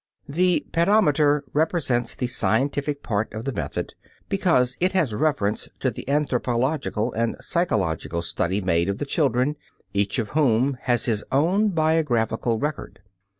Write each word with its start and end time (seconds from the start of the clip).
The 0.27 0.65
pedometer 0.71 1.43
represents 1.53 2.15
the 2.15 2.25
scientific 2.25 3.03
part 3.03 3.31
of 3.35 3.45
the 3.45 3.51
method, 3.53 3.93
because 4.29 4.75
it 4.79 4.93
has 4.93 5.13
reference 5.13 5.69
to 5.79 5.91
the 5.91 6.09
anthropological 6.09 7.13
and 7.13 7.35
psychological 7.39 8.23
study 8.23 8.61
made 8.61 8.89
of 8.89 8.97
the 8.97 9.05
children, 9.05 9.57
each 9.93 10.17
of 10.17 10.29
whom 10.29 10.75
has 10.85 11.05
his 11.05 11.23
own 11.31 11.69
biographical 11.69 12.57
record. 12.57 13.01